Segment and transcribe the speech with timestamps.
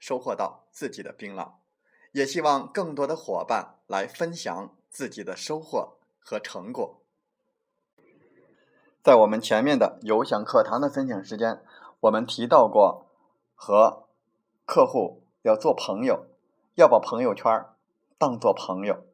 [0.00, 1.52] 收获到自己的槟榔，
[2.10, 7.00] 也希望更多的伙伴来分享自己的收获和成果。
[9.02, 11.62] 在我们前面的有享课堂的分享时间，
[12.00, 13.06] 我们提到过
[13.54, 14.08] 和
[14.66, 16.26] 客户要做朋友，
[16.74, 17.66] 要把朋友圈
[18.18, 19.04] 当做朋友。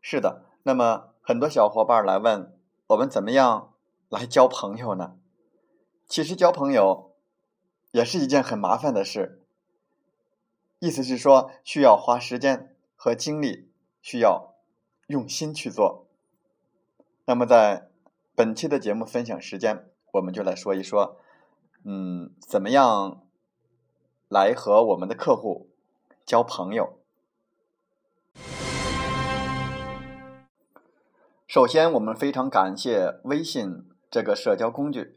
[0.00, 2.56] 是的，那么很多小伙伴来问
[2.88, 3.72] 我们怎么样
[4.08, 5.16] 来交朋友呢？
[6.08, 7.12] 其实交朋友
[7.90, 9.45] 也是一件很麻烦的事。
[10.78, 13.70] 意思是说，需要花时间和精力，
[14.02, 14.54] 需要
[15.06, 16.06] 用心去做。
[17.24, 17.88] 那么，在
[18.34, 21.18] 本期的节目分享时间，我们就来说一说，
[21.84, 23.22] 嗯，怎么样
[24.28, 25.70] 来和我们的客户
[26.26, 26.98] 交朋友。
[31.46, 35.16] 首先，我们非常感谢微信这个社交工具，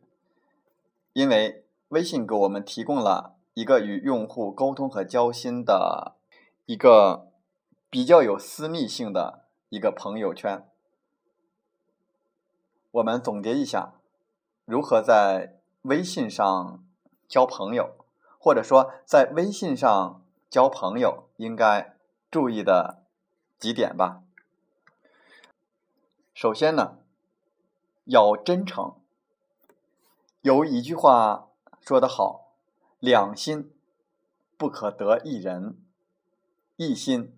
[1.11, 3.35] 因为微信给我们提供了。
[3.59, 6.15] 一个与用户沟通和交心的
[6.65, 7.27] 一个
[7.89, 10.65] 比较有私密性的一个朋友圈。
[12.89, 13.95] 我们总结一下，
[14.63, 16.81] 如何在微信上
[17.27, 17.97] 交朋友，
[18.39, 21.97] 或者说在微信上交朋友应该
[22.31, 23.03] 注意的
[23.59, 24.23] 几点吧。
[26.33, 26.99] 首先呢，
[28.05, 28.95] 要真诚。
[30.43, 31.49] 有一句话
[31.81, 32.48] 说得好。
[32.99, 33.73] 两心
[34.57, 35.81] 不可得一人，
[36.75, 37.33] 一心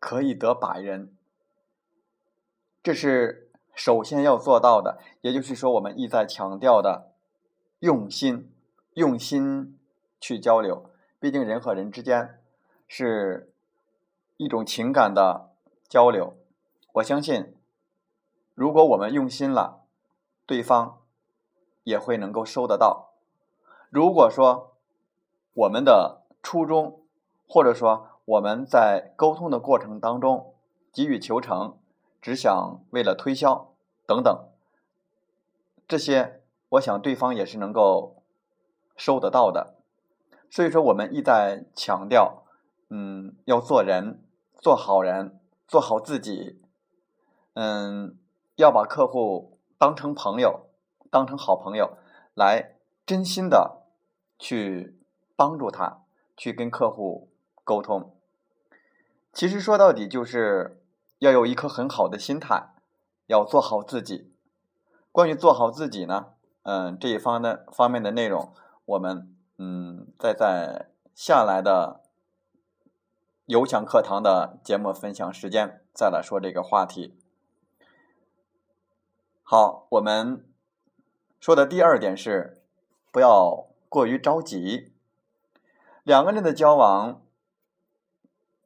[0.00, 1.16] 可以得百人。
[2.82, 7.12] 这是首先要做到的，也就是说，我们一再强调的
[7.78, 8.52] 用心，
[8.94, 9.78] 用心
[10.20, 10.90] 去交流。
[11.20, 12.42] 毕竟人和人之间
[12.88, 13.54] 是
[14.36, 15.54] 一种情感的
[15.88, 16.36] 交流。
[16.94, 17.54] 我相信，
[18.56, 19.84] 如果我们用心了，
[20.44, 21.00] 对方
[21.84, 23.11] 也会能够收得到。
[23.92, 24.78] 如果说
[25.52, 27.02] 我们的初衷，
[27.46, 30.54] 或者说我们在沟通的过程当中
[30.90, 31.76] 急于求成，
[32.22, 33.74] 只想为了推销
[34.06, 34.48] 等等，
[35.86, 38.22] 这些我想对方也是能够
[38.96, 39.74] 收得到的。
[40.48, 42.44] 所以说，我们一再强调，
[42.88, 44.22] 嗯，要做人，
[44.58, 45.38] 做好人，
[45.68, 46.62] 做好自己，
[47.52, 48.16] 嗯，
[48.56, 50.70] 要把客户当成朋友，
[51.10, 51.98] 当成好朋友，
[52.32, 53.81] 来真心的。
[54.42, 54.98] 去
[55.36, 56.02] 帮助他，
[56.36, 57.30] 去跟客户
[57.62, 58.12] 沟通。
[59.32, 60.82] 其实说到底，就是
[61.20, 62.74] 要有一颗很好的心态，
[63.28, 64.32] 要做好自己。
[65.12, 66.32] 关于做好自己呢，
[66.64, 68.52] 嗯，这一方的方面的内容，
[68.84, 72.00] 我们嗯，再在下来的
[73.46, 77.16] 有奖课堂的节目分享时间再来说这个话题。
[79.44, 80.44] 好，我们
[81.38, 82.60] 说的第二点是
[83.12, 83.68] 不要。
[83.92, 84.94] 过于着急，
[86.02, 87.20] 两个人的交往，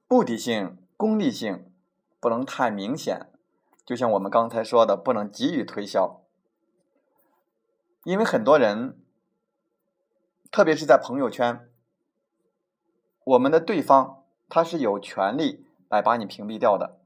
[0.07, 1.73] 目的性、功利性
[2.21, 3.27] 不能太明显。
[3.85, 6.23] 就像我们刚才说的，不能急于推销，
[8.05, 9.01] 因为很多人，
[10.53, 11.69] 特别是在朋友圈，
[13.25, 17.01] 我们的对方他是有权利来把你屏蔽掉的。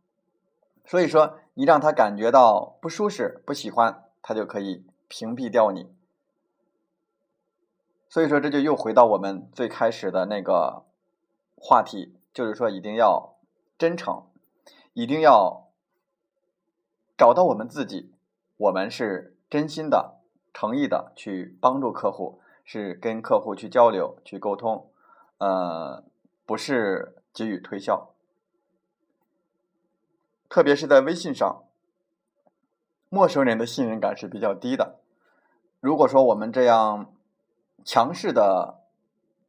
[0.84, 5.90] 所以说，你让他感觉到不舒适、不喜欢，他就可以屏蔽掉你。
[8.10, 10.84] 所以说，这就又回到我们最开始的那个
[11.56, 13.36] 话题，就是说，一定要
[13.78, 14.24] 真诚，
[14.94, 15.68] 一定要
[17.16, 18.12] 找到我们自己，
[18.56, 20.16] 我们是真心的、
[20.52, 24.90] 诚意的去帮助客户，是跟客户去交流、去沟通，
[25.38, 26.02] 呃，
[26.44, 28.10] 不是给予推销。
[30.48, 31.62] 特别是在微信上，
[33.08, 34.98] 陌生人的信任感是比较低的。
[35.78, 37.14] 如果说我们这样，
[37.84, 38.80] 强势的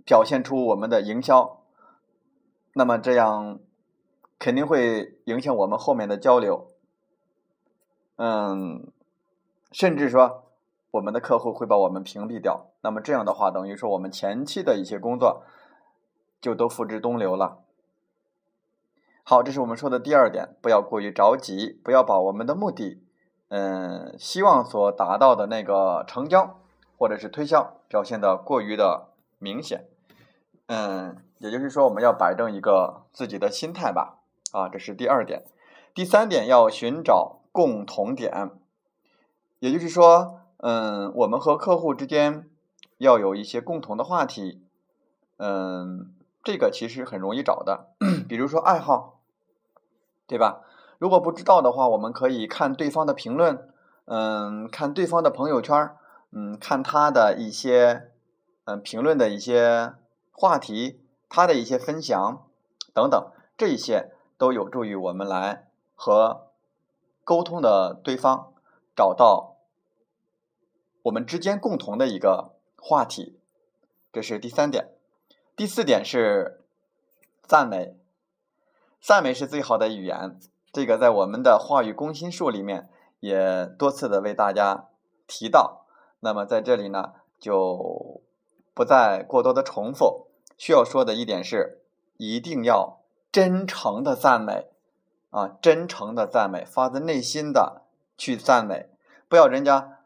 [0.06, 1.62] 表现出我们的营销，
[2.74, 3.60] 那么这样
[4.40, 6.68] 肯定会影响我们后面的交流。
[8.18, 8.92] 嗯，
[9.72, 10.52] 甚至说
[10.92, 12.68] 我们的客户会把我们屏蔽掉。
[12.82, 15.44] 那么这样的话，等于说我们前期的一些工作
[16.40, 17.60] 就都付之东流了。
[19.24, 23.04] 好，这是我们说的第二点，不要过于着急，不要把我们的目的，
[23.50, 26.60] 嗯，希望所达到的那个成交
[27.02, 29.08] 或者是推销表现的过于的
[29.40, 29.88] 明显。
[30.68, 34.20] 嗯，也就是说，我们要摆正一个自己的心态吧。
[34.52, 35.46] 啊，这是第二点。
[35.96, 38.52] 第三点，要寻找共同点，
[39.58, 42.48] 也就是说，嗯，我们和客户之间
[43.00, 44.62] 要有一些共同的话题。
[45.38, 46.14] 嗯。
[46.44, 47.88] 这个其实很容易找的，
[48.30, 49.22] 比如说爱好，
[50.28, 50.62] 对吧？
[51.00, 53.70] 如果不知道的话，我们可以看对方的评论，
[54.06, 55.92] 嗯，看对方的朋友圈，
[56.34, 58.10] 嗯，看他的一些
[58.64, 59.94] 嗯评论的一些
[60.32, 62.48] 话题，他的一些分享
[62.94, 66.48] 等等，这一些都有助于我们来和
[67.26, 68.54] 沟通的对方
[68.96, 69.58] 找到
[71.04, 73.38] 我们之间共同的一个话题，
[74.14, 74.92] 这是第三点。
[75.58, 76.64] 第四点是
[77.44, 77.98] 赞美，
[79.02, 80.40] 赞美是最好的语言。
[80.72, 82.90] 这个在我们的话语攻心术里面
[83.20, 84.88] 也多次的为大家
[85.28, 85.81] 提到。
[86.22, 88.22] 那么在这里呢，就
[88.74, 90.28] 不再过多的重复。
[90.58, 91.82] 需要说的一点是，
[92.18, 93.02] 一定要
[93.32, 94.70] 真诚的赞美
[95.30, 97.82] 啊，真诚的赞美，发自内心的
[98.18, 98.90] 去赞美，
[99.28, 100.00] 不要人家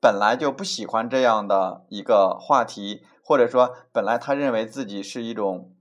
[0.00, 3.06] 本来就不喜欢这样的一个话题。
[3.26, 5.72] 或者说，本来他认为自己是一种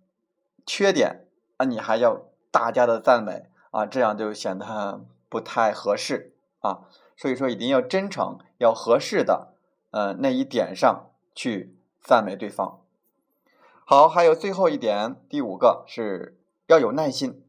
[0.66, 1.28] 缺点
[1.58, 2.22] 啊，你还要
[2.52, 6.88] 大家的赞美啊，这样就显得不太合适啊。
[7.18, 9.53] 所以说，一定要真诚，要合适的，
[9.94, 12.82] 呃，那一点上去赞美对方。
[13.86, 16.38] 好，还有最后一点，第五个是
[16.68, 17.46] 要有耐心。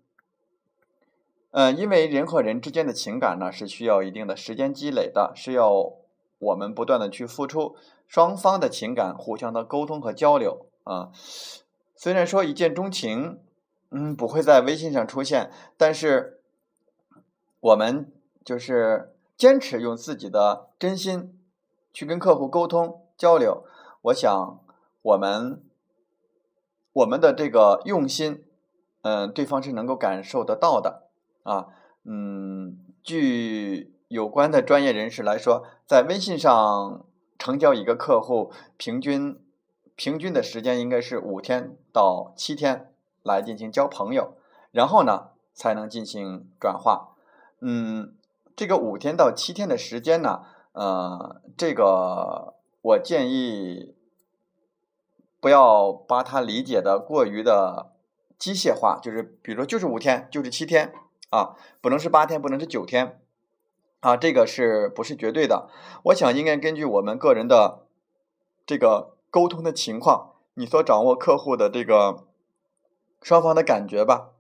[1.51, 5.95] 嗯，因为人和人之间的情感呢，是需要一定的时间积累的，是要。
[6.41, 7.75] 我们不断的去付出，
[8.07, 11.11] 双方的情感互相的沟通和交流啊。
[11.97, 13.41] 虽然说一见钟情，
[13.91, 16.43] 嗯，不会在微信上出现，但是
[17.61, 18.13] 我们
[18.45, 21.34] 就是坚持用自己的真心
[21.95, 23.65] 去跟客户沟通交流。
[24.03, 24.61] 我想，
[25.01, 25.63] 我们
[26.93, 28.45] 我们的这个用心，
[29.01, 31.05] 嗯，对方是能够感受得到的
[31.45, 31.69] 啊。
[32.05, 33.95] 嗯，据。
[34.09, 37.05] 有关的专业人士来说，在微信上
[37.37, 39.41] 成交一个客户，平均
[39.97, 42.93] 平均的时间应该是五天到七天
[43.25, 44.35] 来进行交朋友，
[44.71, 47.17] 然后呢才能进行转化。
[47.61, 48.15] 嗯，
[48.55, 50.45] 这个五天到七天的时间呢，
[50.75, 53.95] 呃，这个我建议
[55.41, 57.93] 不要把它理解的过于的
[58.39, 60.93] 机械化，就是比如说就是五天，就是七天
[61.31, 63.21] 啊，不能是八天，不能是九天。
[64.01, 65.71] 啊，这个是不是绝对的？
[66.07, 67.87] 我想应该根据我们个人的
[68.67, 72.27] 这个沟通的情况，你所掌握客户的这个
[73.23, 74.33] 双方的感觉吧。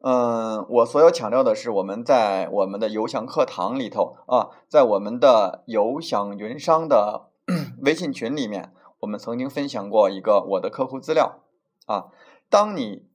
[0.00, 7.30] 嗯，我所要强调的是，我们在我们的有享课堂里头啊，在我们的有享云商的
[7.82, 11.40] 微信群里面，我们曾经分享过一个我的客户资料
[11.86, 12.06] 啊。
[12.48, 13.08] 当你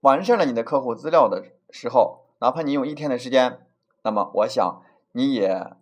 [0.00, 3.66] 完善了你的客户资料的时候，哪怕你用一天的时间。
[4.02, 5.72] 那么，我想你也，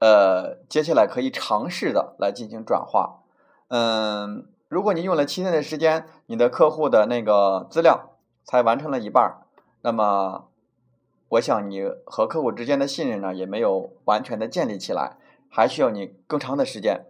[0.00, 3.22] 呃，接下来可以尝试的来进行转化。
[3.68, 8.09] 嗯，如果你用了七天的时间，你的客户的那个资料
[8.50, 9.42] 才完成了一半，
[9.82, 10.48] 那么，
[11.28, 17.06] 我想你和客户之间的信任呢，也没有完全的建立起来，还需要你更长的时间。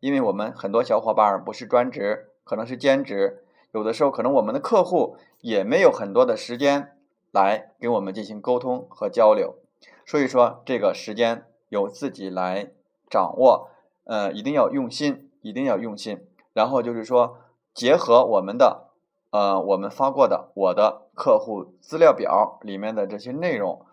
[0.00, 6.90] 因为我们很多小伙伴不是专职，可能是兼职，有的时候可能我们的客户也没有很多的时间。
[7.32, 9.56] 来给我们进行沟通和交流，
[10.04, 12.70] 所以说这个时间由自己来
[13.10, 13.70] 掌握，
[14.04, 16.24] 呃，一定要用心，一定要用心。
[16.52, 17.38] 然后就是说，
[17.72, 18.90] 结合我们的，
[19.34, 23.84] 呃，我们发过的我的客户资料表里面的这些内容，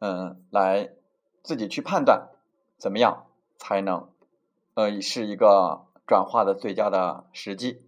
[0.00, 0.90] 嗯，来
[1.44, 2.30] 自己去判断
[2.78, 3.26] 怎么样
[3.58, 4.08] 才能，
[4.74, 7.86] 呃，是一个转化的最佳的时机。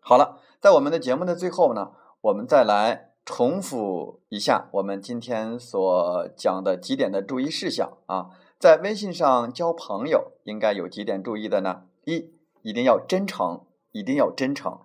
[0.00, 1.92] 好了，在我们的节目的最后呢，
[2.22, 3.08] 我们再来。
[3.26, 11.82] 重复一下我们今天所讲的几点的注意事项啊，在微信上交朋友应该有几点注意的呢？
[12.06, 13.60] 一，一定要真诚，
[13.92, 14.80] 一定要真诚。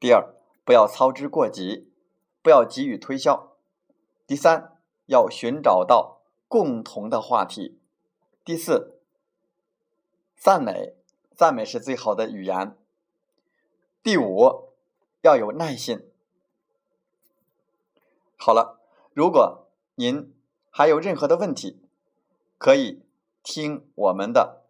[0.00, 1.90] 第二，不要操之过急，
[2.42, 3.56] 不要急于推销。
[4.26, 7.80] 第三，要寻找到共同的话题。
[8.44, 9.00] 第四，
[10.36, 10.94] 赞美，
[11.34, 12.76] 赞美是最好的语言。
[14.02, 14.72] 第五，
[15.22, 16.08] 要有耐心。
[18.36, 18.78] 好了，
[19.12, 20.32] 如果您
[20.70, 21.82] 还有任何的问题，
[22.56, 23.02] 可以
[23.42, 24.62] 听我们的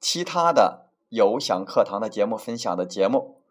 [0.00, 3.41] 其他的有享课堂的节目分享的节目。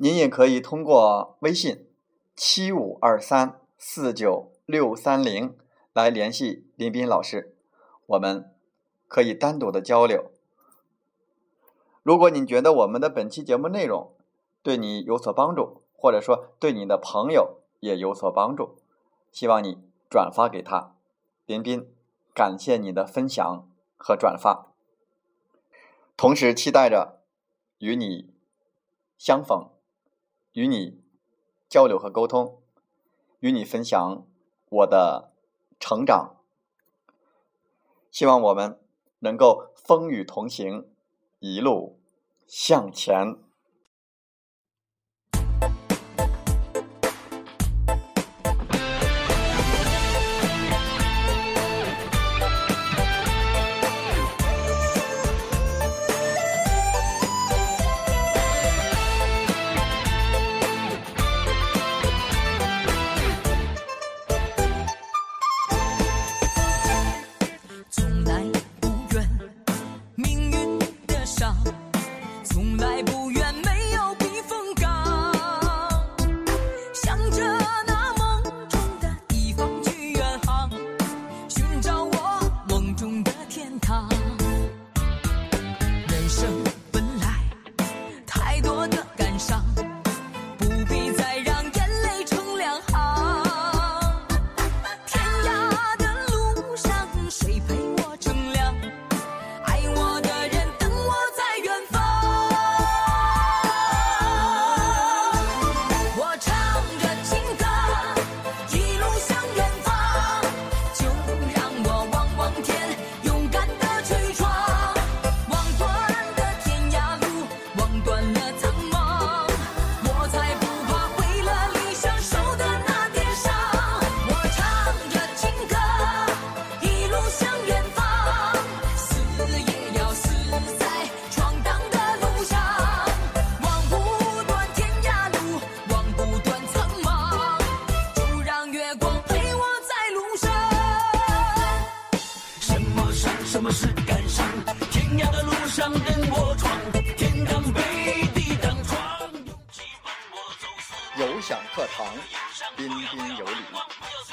[0.00, 1.88] 您也可以通过微信
[2.36, 5.58] 七五二三四九六三零
[5.92, 7.56] 来联系林斌老师，
[8.06, 8.54] 我们
[9.08, 10.30] 可以单独的交流。
[12.04, 14.14] 如果你觉得我们的本期节目内容
[14.62, 18.78] 对你有所帮助，或者说对你的朋友，也有所帮助，
[19.32, 19.78] 希望你
[20.08, 20.94] 转发给他。
[21.44, 21.92] 林斌，
[22.32, 24.72] 感谢你的分享和转发，
[26.16, 27.18] 同时期待着
[27.78, 28.32] 与你
[29.18, 29.68] 相逢，
[30.58, 31.00] 与你
[31.68, 32.60] 交流和沟通，
[33.38, 34.26] 与你分享
[34.70, 35.32] 我的
[35.78, 36.34] 成长。
[38.10, 38.80] 希望我们
[39.20, 40.90] 能够风雨同行，
[41.38, 42.00] 一路
[42.48, 43.36] 向前。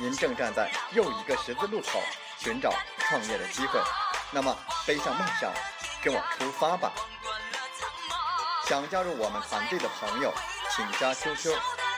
[0.00, 2.00] 您正站在又一个十字路口，
[2.38, 3.80] 寻找创业的机会，
[4.30, 5.52] 那么背上梦想，
[6.02, 6.92] 跟我出发吧！
[8.64, 10.32] 想加入我们团队的朋友，
[10.70, 11.52] 请加 QQ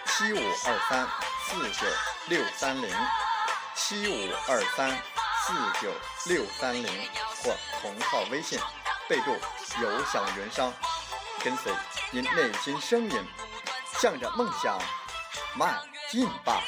[0.07, 1.07] 七五二三
[1.45, 1.87] 四九
[2.28, 2.90] 六三零
[3.75, 4.90] 七五二三
[5.42, 5.52] 四
[5.83, 5.92] 九
[6.25, 6.87] 六三零
[7.42, 8.59] 或同号微信，
[9.09, 9.33] 备注
[9.83, 10.73] “有享云商”，
[11.45, 11.71] 跟随
[12.12, 13.25] 您内心声音，
[14.00, 14.78] 向着梦想
[15.54, 15.78] 迈
[16.09, 16.62] 进吧！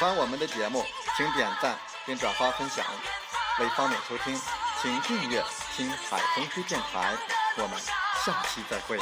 [0.00, 0.82] 喜欢我们的节目，
[1.14, 2.82] 请点赞并转发分享。
[3.58, 4.34] 为方便收听，
[4.80, 5.44] 请订阅
[5.76, 7.14] “听海风吹电台”。
[7.60, 7.78] 我们
[8.24, 8.98] 下期再会。